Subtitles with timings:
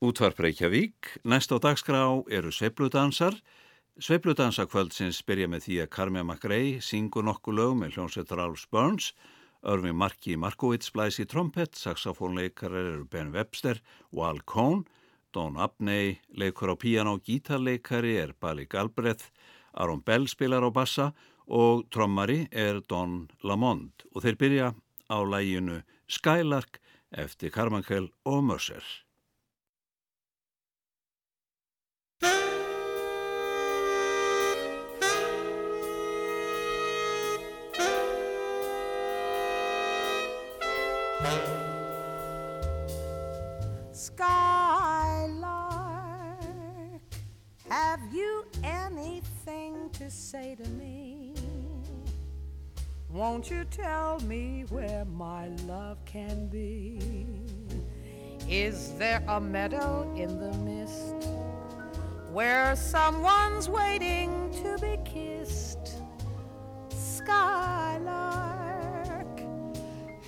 [0.00, 2.00] Útvarp Reykjavík, næst á dagskrá
[2.32, 3.34] eru sveipludansar.
[4.00, 9.10] Sveipludansakvöldsins byrja með því að Carmen McRae syngur nokkuð lög með hljómsveitur Alf Burns,
[9.60, 13.82] Örvi Marki Markovits blæs í trompet, saxofónleikarar eru Ben Webster
[14.14, 14.86] og Al Cohn,
[15.36, 19.28] Don Abney leikur á piano og gítarleikari er Bali Galbreath,
[19.76, 21.10] Aron Bell spilar á bassa
[21.44, 24.72] og trommari er Don Lamond og þeir byrja
[25.12, 26.80] á læginu Skylark
[27.12, 28.44] eftir Carmichael og
[41.22, 41.60] Mercer.
[47.68, 51.34] Have you anything to say to me?
[53.08, 57.00] Won't you tell me where my love can be?
[58.48, 61.28] Is there a meadow in the mist
[62.32, 66.02] where someone's waiting to be kissed?
[66.90, 68.59] Skylark,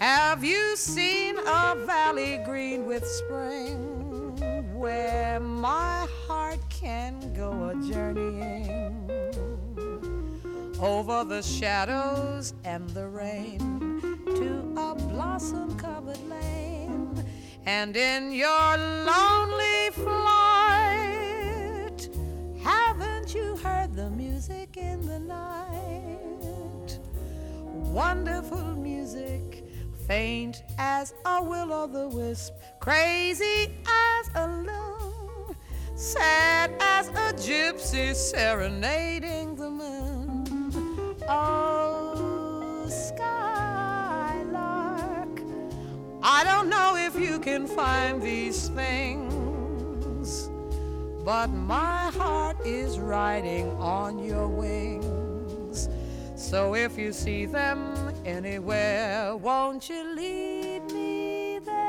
[0.03, 4.35] have you seen a valley green with spring
[4.75, 9.09] where my heart can go a journeying
[10.81, 13.61] over the shadows and the rain
[14.27, 17.25] to a blossom covered lane.
[17.65, 21.29] And in your lonely flight,
[22.61, 26.99] haven't you heard the music in the night?
[27.71, 29.63] Wonderful music,
[30.07, 34.83] faint as a will o' the wisp, crazy as a loon
[36.03, 41.17] sad as a gypsy serenading the moon.
[41.29, 43.23] Oh, skylark,
[46.23, 50.51] I don't know if you can find these things,
[51.25, 55.89] but my heart is riding on your wings.
[56.35, 61.83] So if you see them anywhere, won't you lead me there?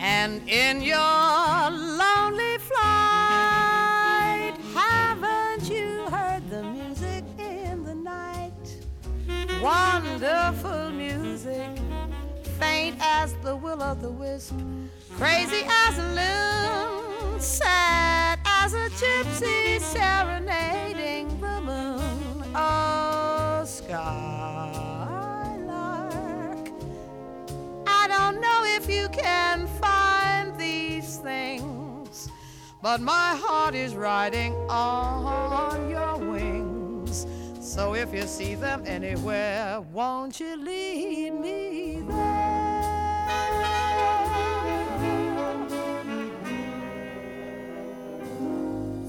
[0.00, 0.96] And in your
[9.62, 11.68] Wonderful music,
[12.60, 14.54] faint as the will o' the wisp,
[15.16, 22.44] crazy as a loon, sad as a gypsy serenading the moon.
[22.54, 23.98] Oh, skylark,
[27.86, 32.30] I don't know if you can find these things,
[32.80, 36.37] but my heart is riding on your wings.
[37.68, 43.28] So if you see them anywhere, won't you lead me there?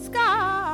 [0.02, 0.69] Skylark.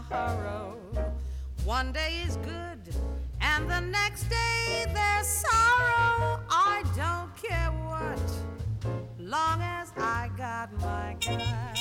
[0.00, 0.76] Tomorrow.
[1.64, 2.80] One day is good,
[3.40, 6.40] and the next day there's sorrow.
[6.48, 8.22] I don't care what,
[9.18, 11.74] long as I got my guy.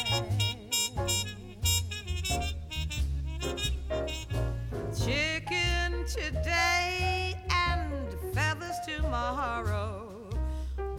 [5.05, 7.89] Chicken today and
[8.33, 10.29] feathers tomorrow.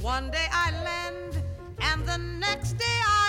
[0.00, 1.42] One day I lend,
[1.80, 3.21] and the next day I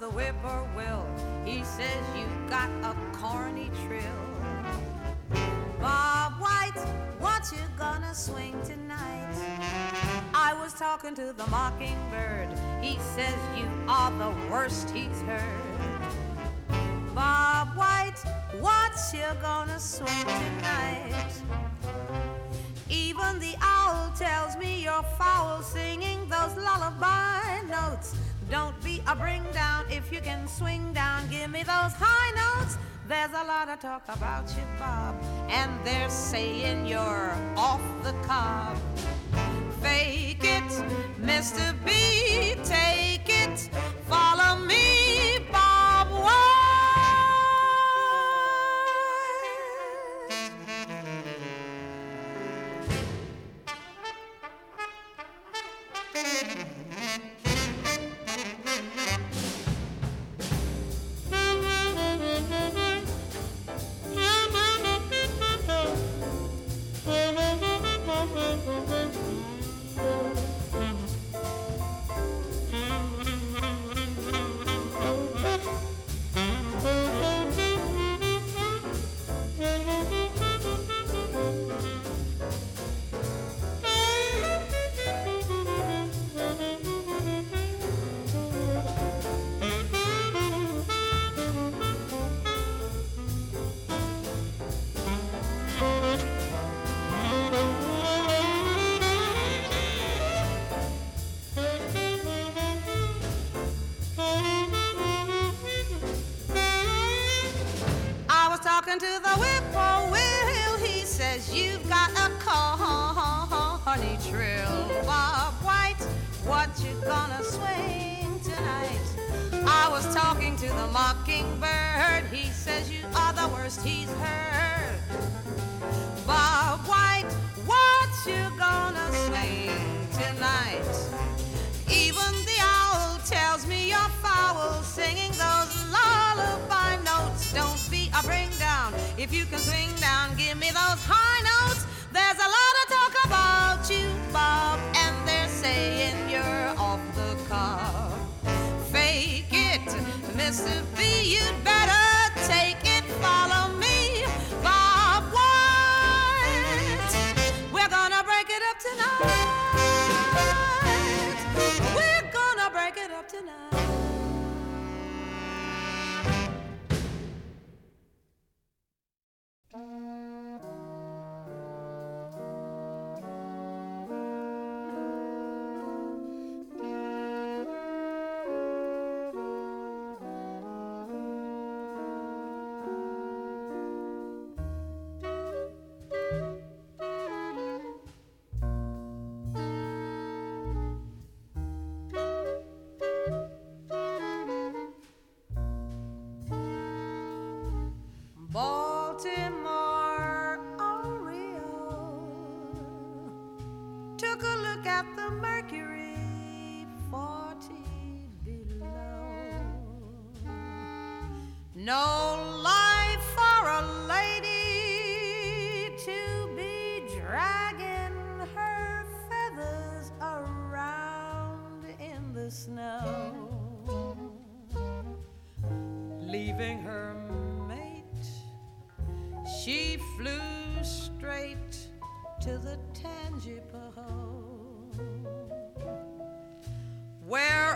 [0.00, 1.04] the whippoorwill.
[1.44, 4.02] He says you got a corny trill.
[5.78, 6.80] Bob White,
[7.18, 9.34] what you gonna swing tonight?
[10.32, 12.48] I was talking to the mockingbird.
[12.80, 15.42] He says you are the worst he's heard.
[17.14, 18.24] Bob White,
[18.58, 21.30] what you gonna swing tonight?
[22.88, 27.39] Even the owl tells me you're foul singing those lullaby notes.
[28.50, 31.28] Don't be a bring down if you can swing down.
[31.28, 32.76] Give me those high notes.
[33.06, 35.14] There's a lot of talk about you, Bob,
[35.48, 38.76] and they're saying you're off the cob.
[39.80, 40.70] Fake it,
[41.20, 41.74] Mr.
[41.84, 43.70] B, take it.
[44.08, 44.99] Follow me,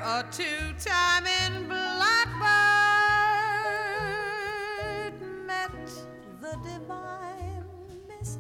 [0.07, 2.45] a two-timing blackbird
[5.47, 5.71] met
[6.43, 7.65] the divine
[8.07, 8.37] Miss.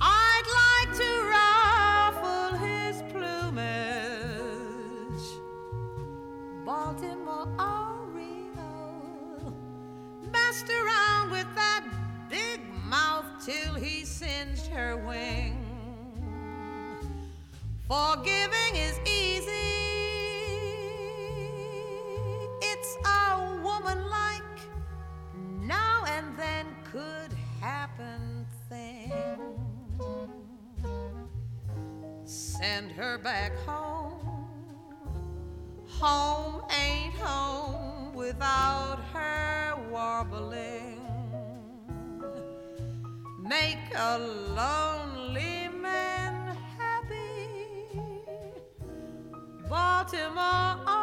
[0.00, 3.66] I'd like to ruffle his plumage.
[6.64, 9.52] Baltimore Oriole
[10.32, 11.84] messed around with that
[12.30, 15.66] big mouth till he singed her wing.
[17.86, 18.99] Forgiving is easy
[33.00, 34.46] her back home.
[35.88, 41.00] Home ain't home without her warbling.
[43.42, 47.48] Make a lonely man happy.
[49.66, 50.99] Baltimore.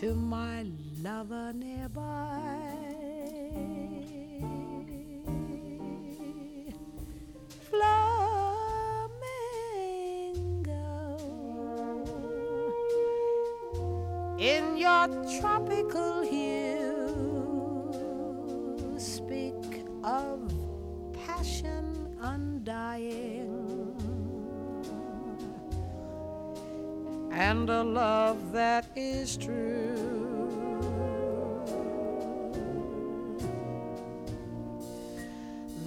[0.00, 0.69] To my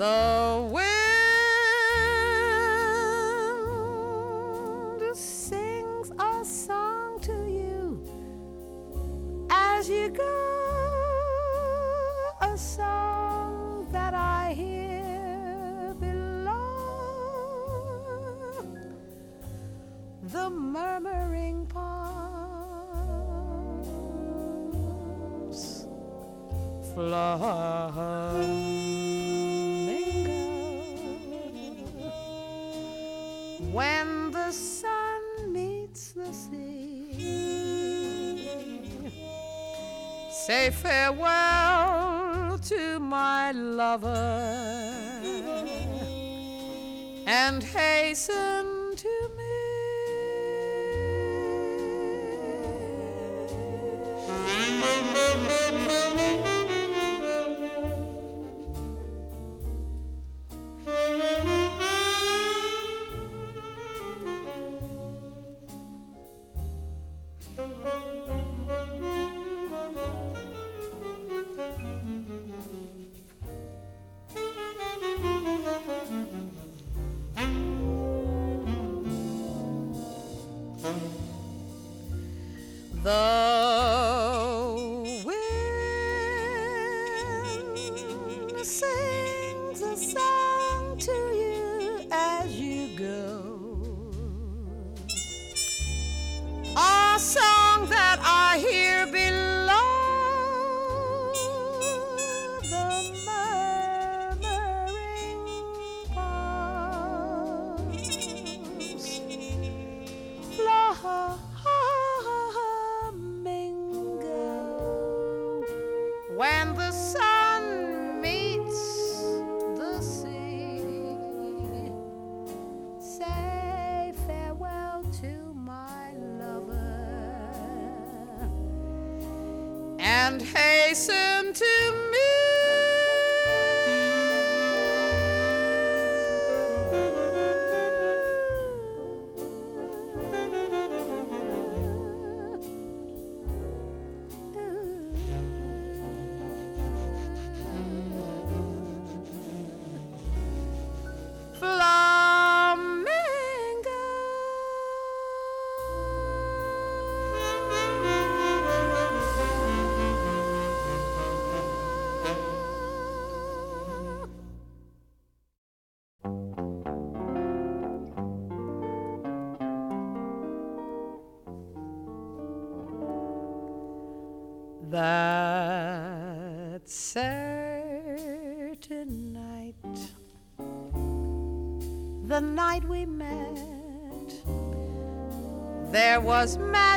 [0.03, 0.83] The wind
[5.15, 8.03] sings a song to you
[9.50, 10.24] as you go.
[12.41, 16.57] A song that I hear below.
[20.24, 22.74] The murmuring palms
[26.93, 28.12] flamingo
[40.45, 44.51] say farewell to my lover.
[47.25, 48.72] And hasten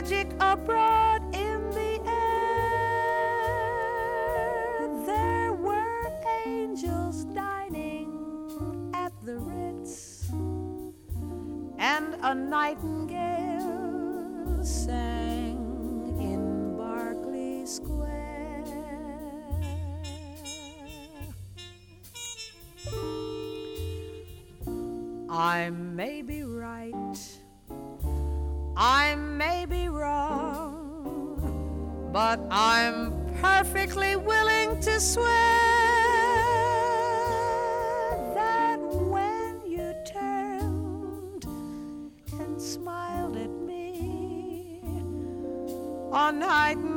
[0.08, 2.46] magic abroad in the air.
[5.04, 6.12] There were
[6.46, 10.30] angels dining at the Ritz,
[11.78, 13.84] and a nightingale
[14.62, 18.62] sang in Berkeley Square.
[25.28, 26.94] I may be right,
[28.76, 31.40] I may be wrong,
[32.12, 35.24] but I'm perfectly willing to swear
[38.34, 41.46] that when you turned
[42.38, 44.80] and smiled at me
[46.12, 46.95] on nightingale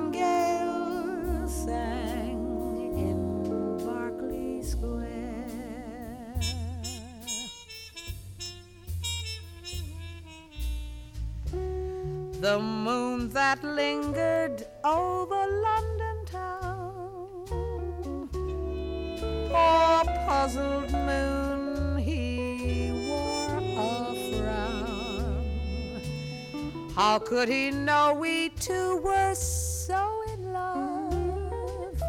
[27.19, 31.99] How could he know we two were so in love?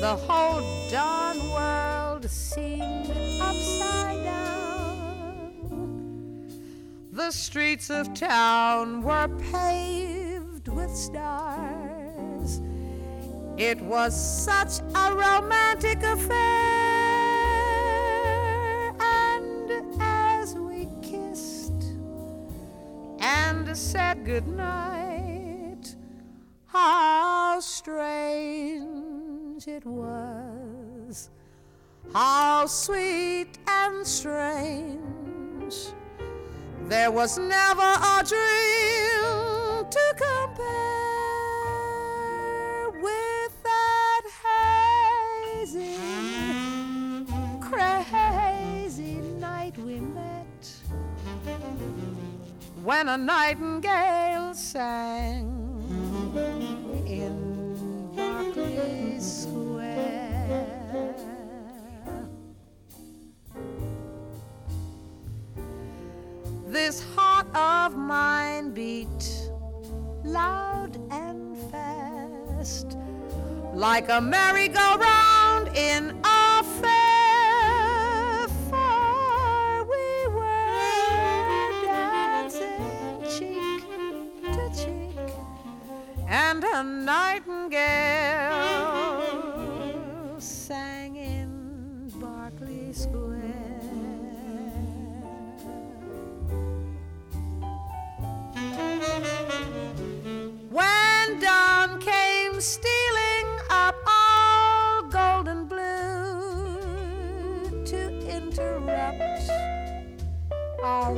[0.00, 5.62] the whole darn world seemed upside down.
[7.12, 12.60] The streets of town were paved with stars.
[13.56, 14.12] It was
[14.44, 16.71] such a romantic affair.
[24.32, 25.96] Said goodnight,
[26.66, 28.88] how strange
[29.66, 31.30] it was.
[32.12, 34.94] How sweet and strange.
[36.88, 40.31] There was never a dream to compare
[52.82, 55.46] when a nightingale sang
[57.06, 60.42] in Berkeley Square.
[66.66, 69.50] this heart of mine beat
[70.24, 72.96] loud and fast
[73.74, 76.21] like a merry-go-round in
[86.32, 87.60] and a nightingale
[90.40, 93.42] sang in Berkeley Square.
[100.70, 105.84] When dawn came stealing up all golden blue
[107.84, 109.50] to interrupt
[110.82, 111.12] our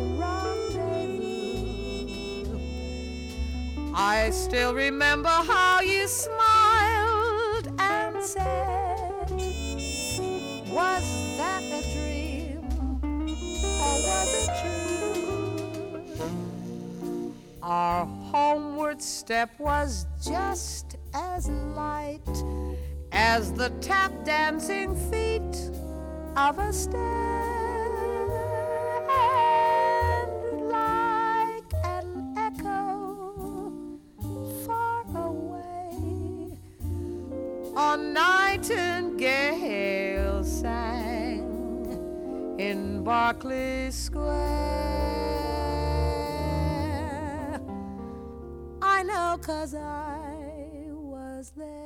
[3.97, 9.31] I still remember how you smiled and said,
[10.69, 12.67] Was that a dream
[13.81, 14.51] or was it
[16.11, 17.33] true?
[17.63, 22.19] Our homeward step was just as light
[23.13, 25.71] as the tap dancing feet
[26.37, 27.45] of a star.
[37.85, 38.73] a nightingale
[40.43, 41.45] sang
[42.59, 44.31] in Berkeley Square.
[48.81, 51.85] I know cause I was there.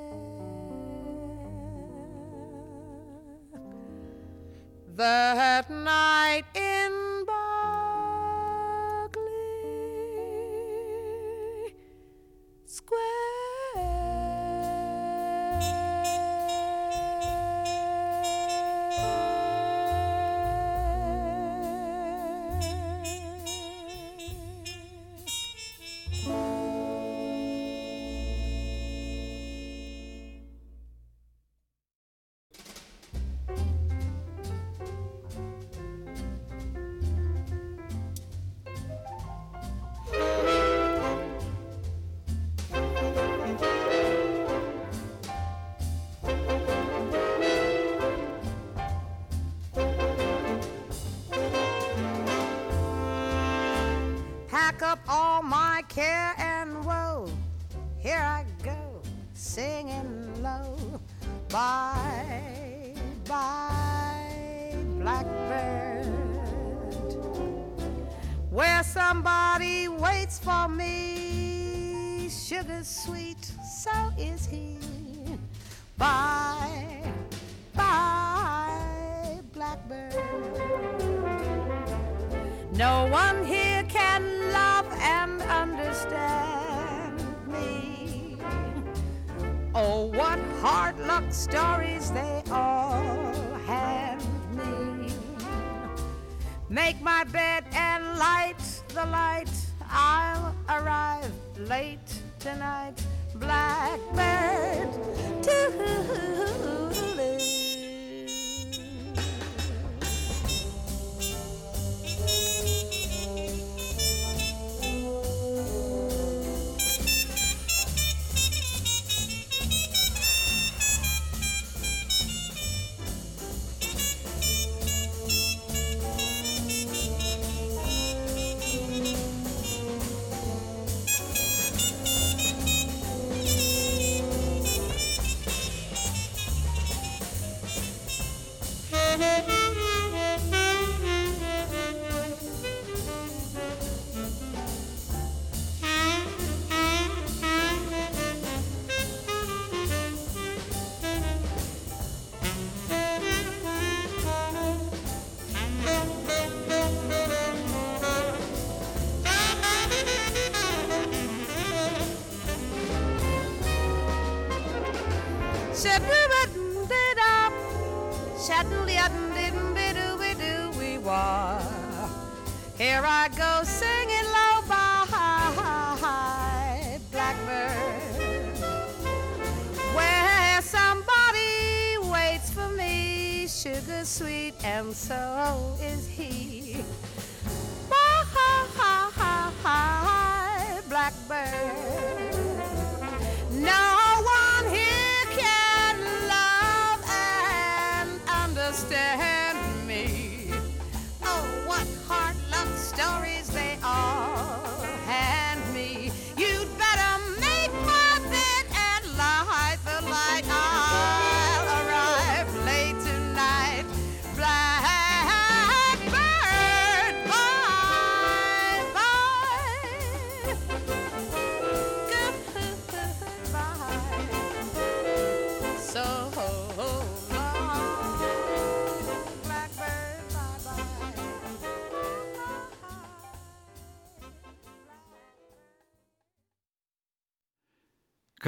[4.97, 6.45] That night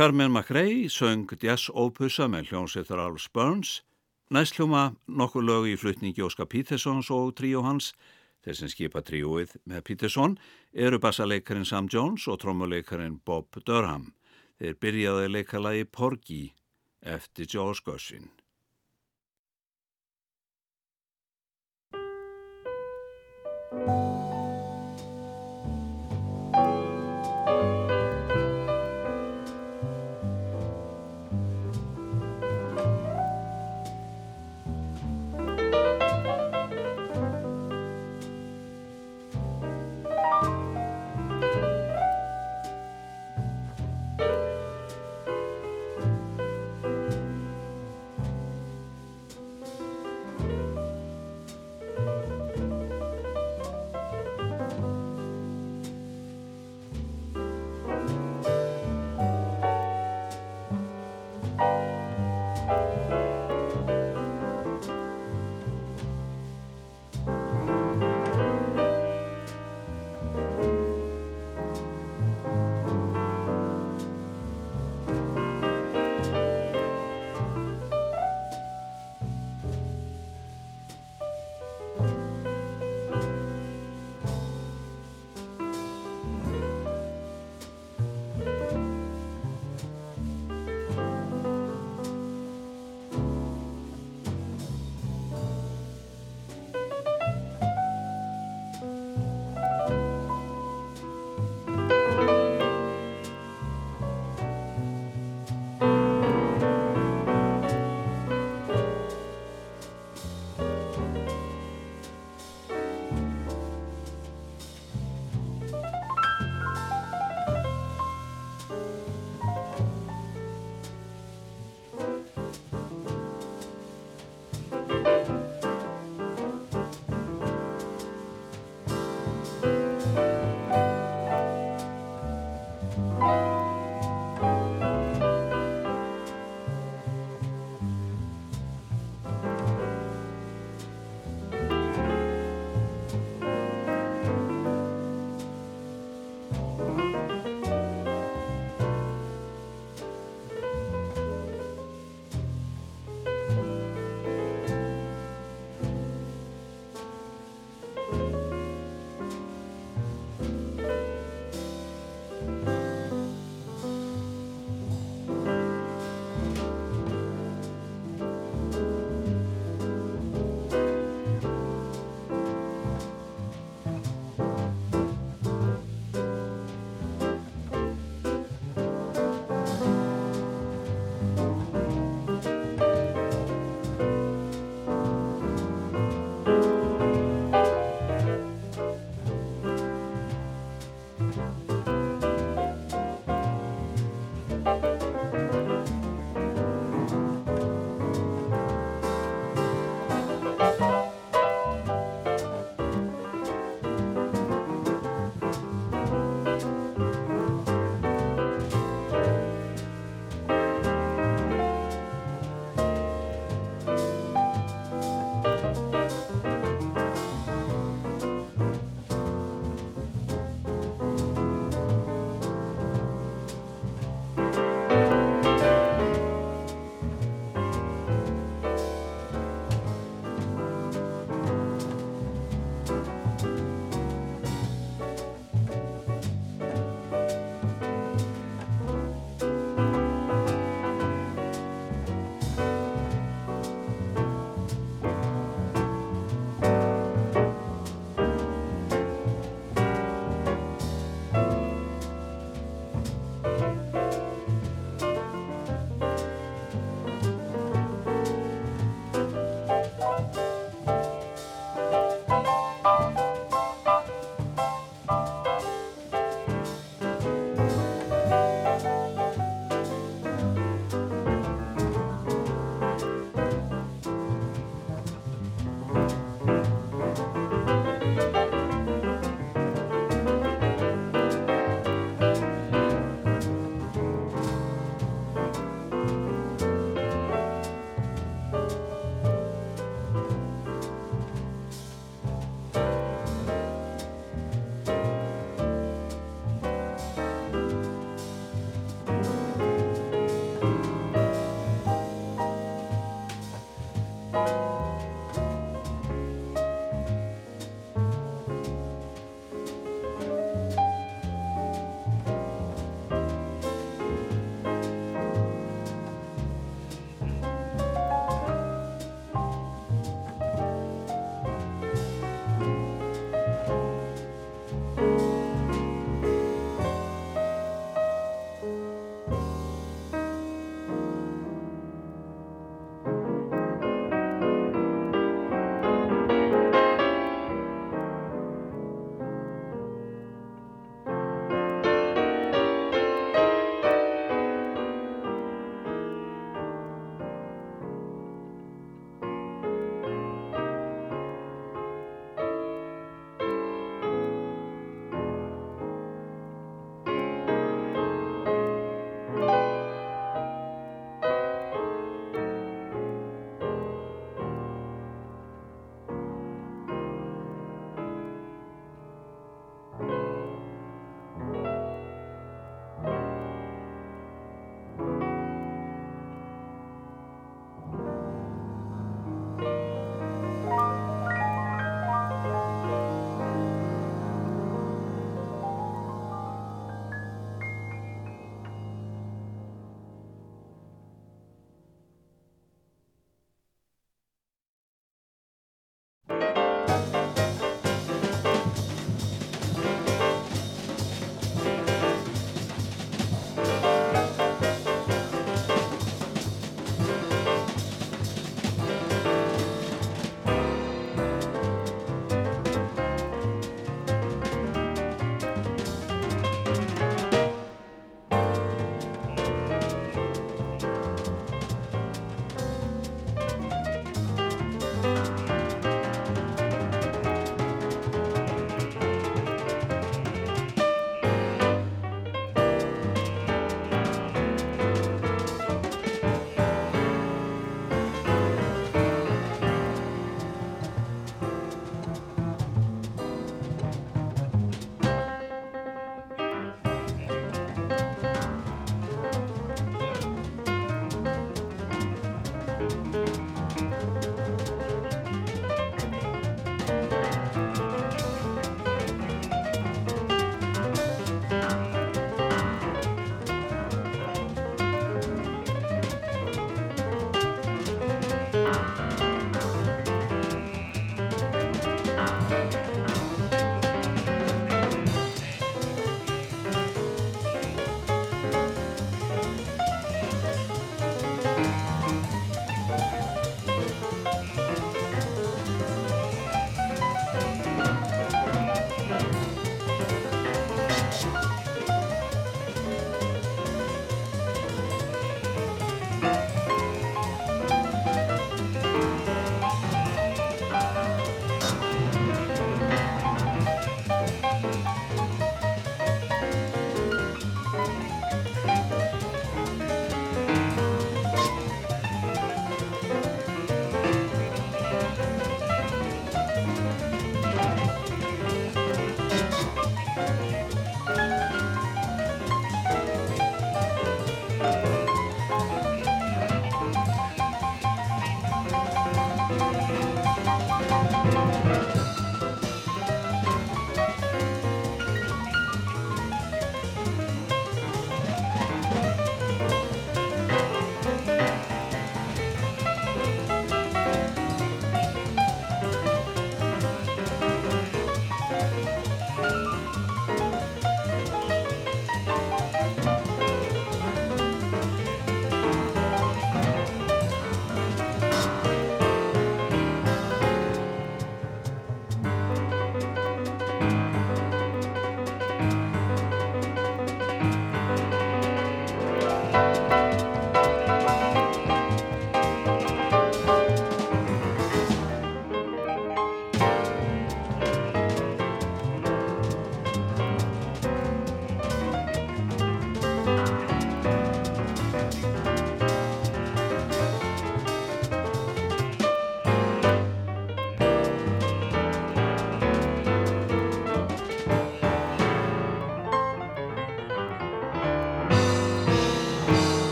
[0.00, 3.82] Carmen McRae söng jazz-ópussa með hljómsveitar Alf Burns,
[4.32, 7.90] næstljóma nokkur lög í flutningi Óskar Pítersons og tríó hans,
[8.40, 10.38] þeir sem skipa tríóið með Pítersson,
[10.72, 14.14] eru bassaleikarin Sam Jones og trommuleikarin Bob Durham.
[14.56, 16.42] Þeir byrjaði að leika lagi Porgy
[17.04, 18.30] eftir George Gershwin.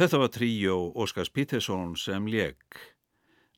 [0.00, 2.78] Þetta var tríó Óskars Pítersson sem leik.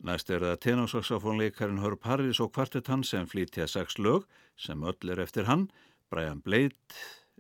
[0.03, 4.26] Næst er það tenósaxofónleikarin Hörp Harris og kvartetann sem flytja sex lög
[4.59, 5.68] sem öll er eftir hann.
[6.11, 6.74] Brian Blade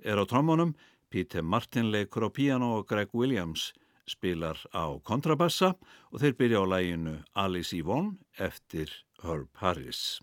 [0.06, 0.76] er á trómunum,
[1.10, 3.72] Píte Martin leikur á piano og Greg Williams
[4.06, 5.74] spilar á kontrabassa
[6.14, 8.86] og þeir byrja á læginu Alice Yvonne eftir
[9.26, 10.22] Hörp Harris.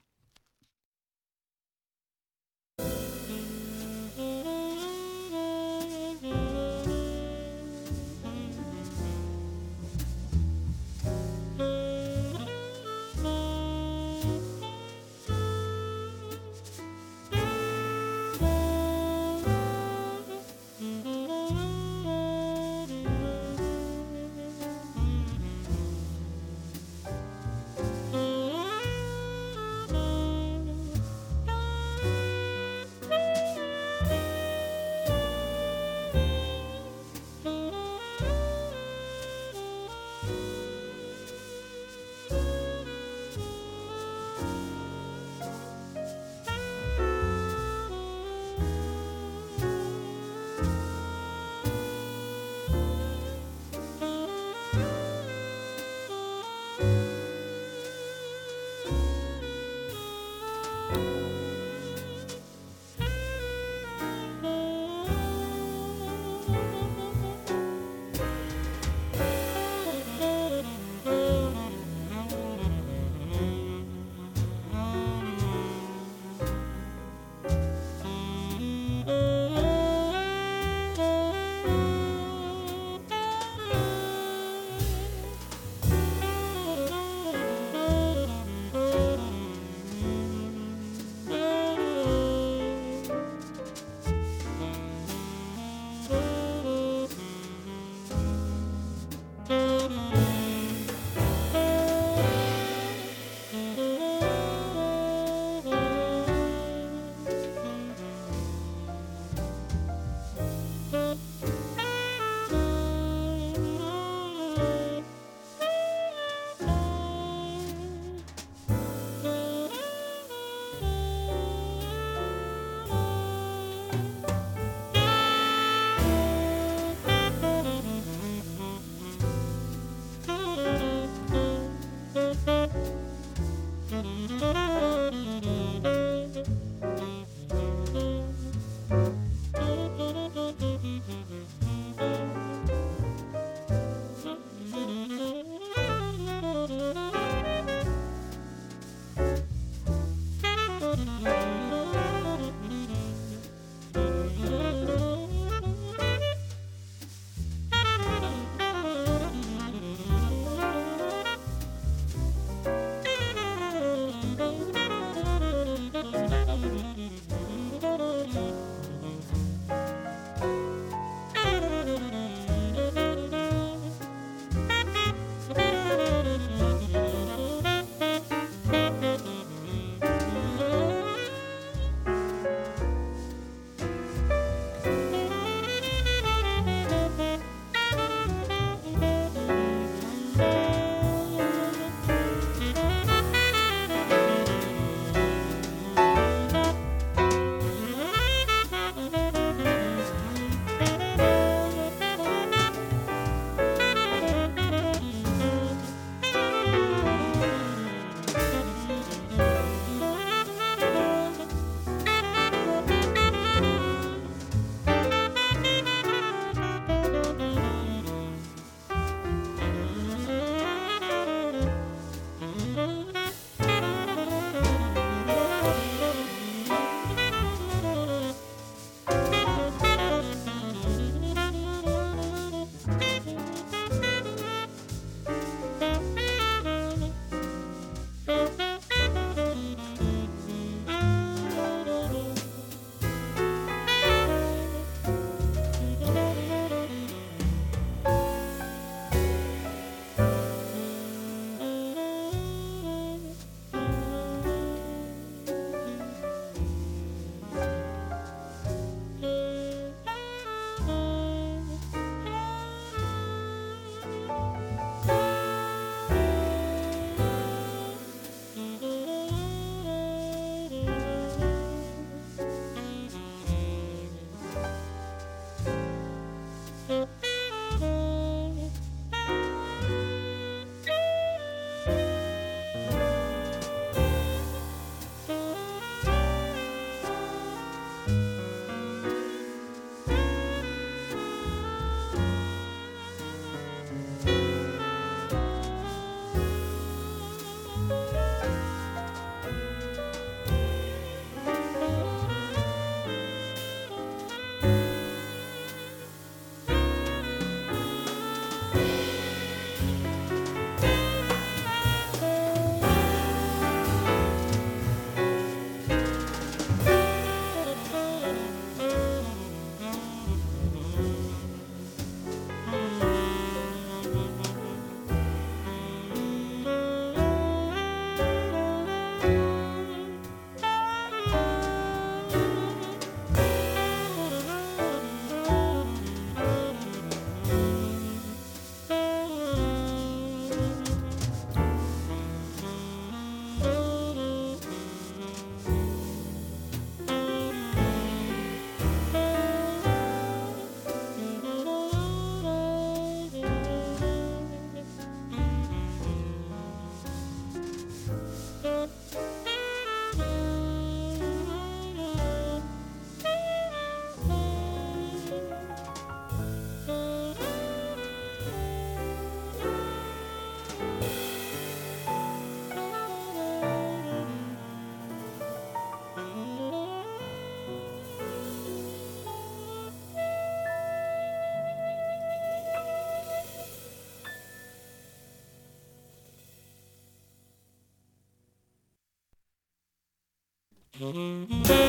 [390.99, 391.88] Música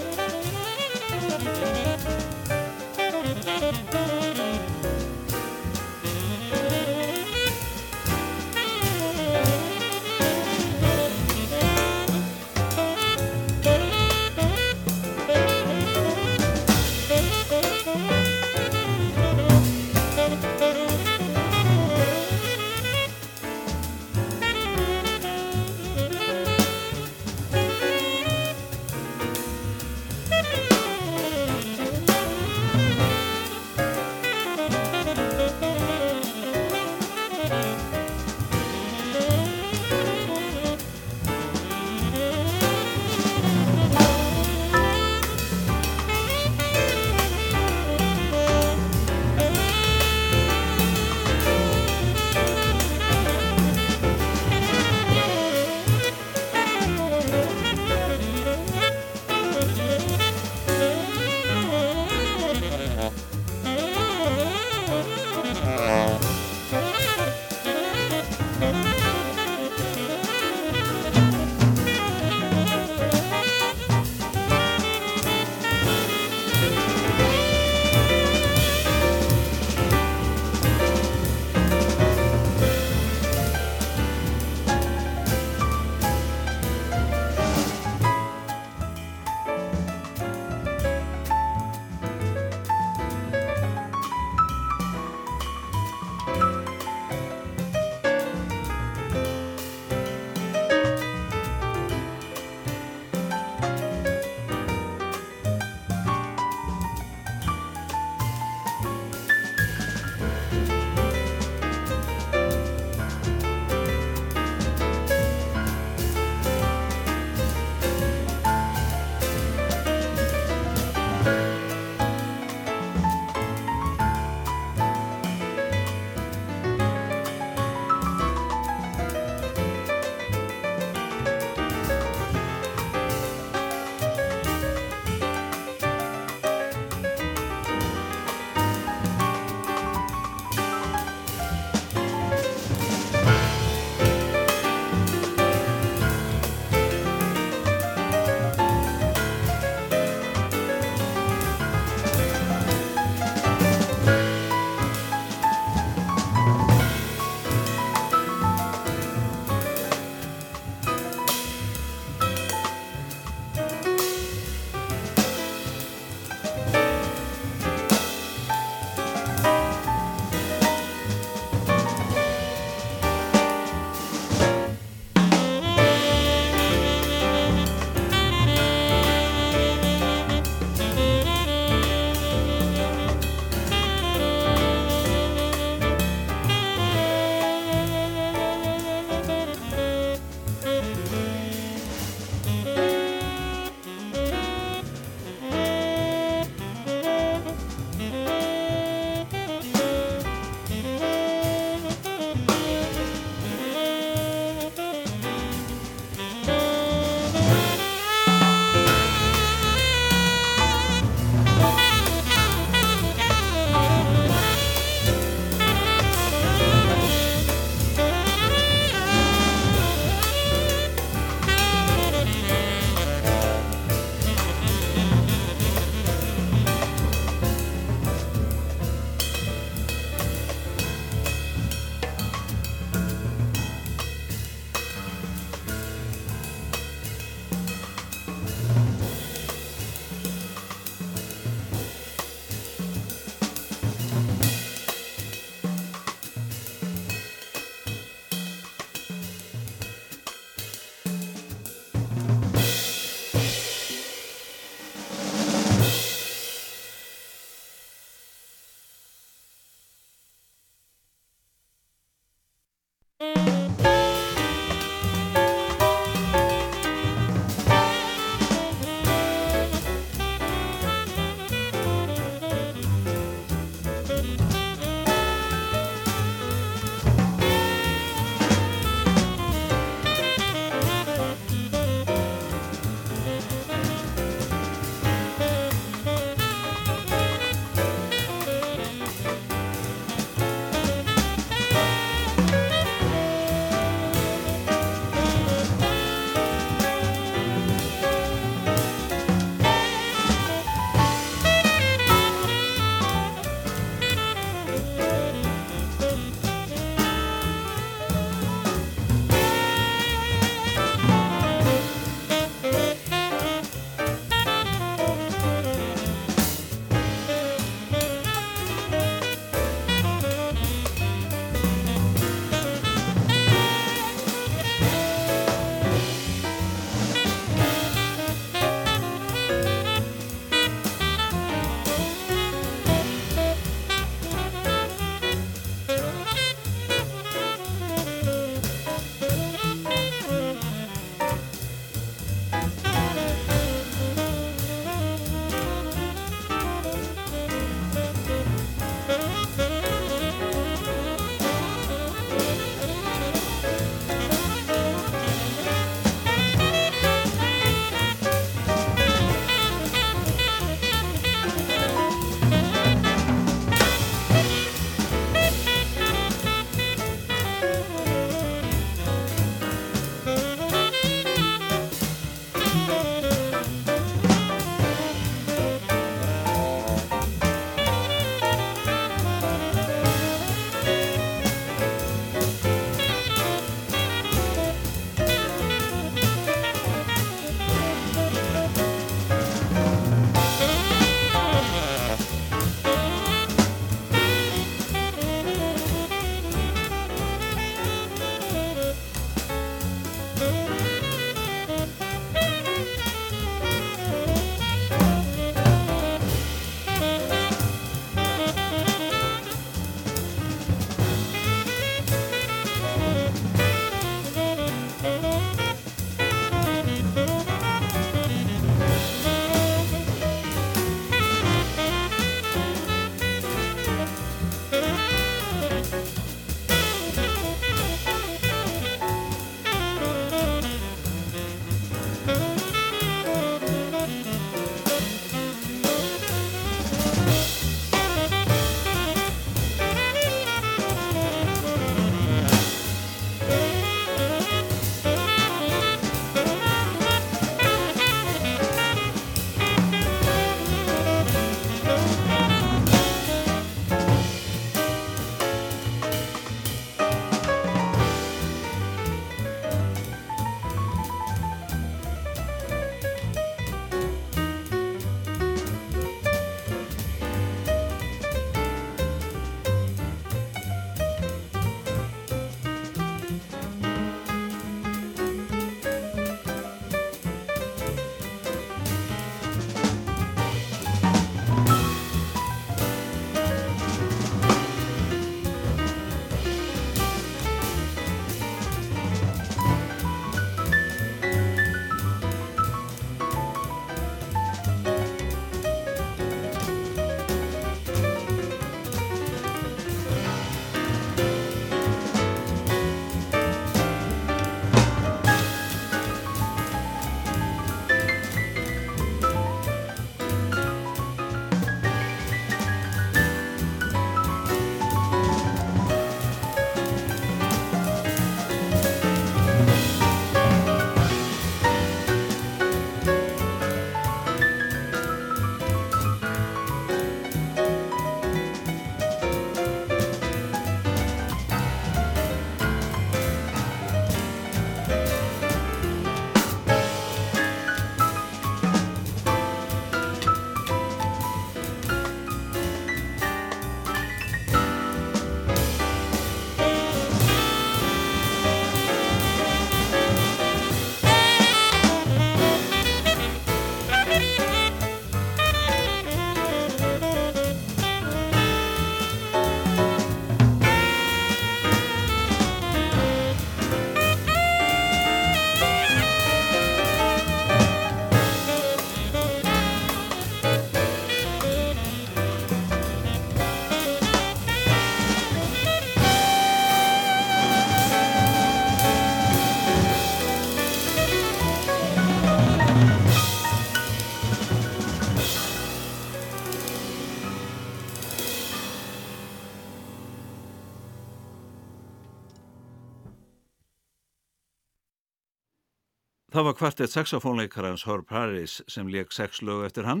[596.42, 600.00] Það var kvartett saxofónleikarans Herb Harris sem leik sex lög eftir hann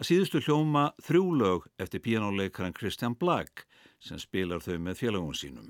[0.00, 3.66] að síðustu hljóma þrjú lög eftir píjánuleikaran Christian Black
[4.00, 5.68] sem spilar þau með félagum sínum.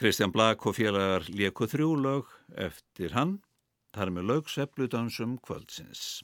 [0.00, 3.34] Kristján Blak og félagar leku þrjú lög eftir hann,
[3.92, 6.22] þar með lög Svepludansum kvöldsins.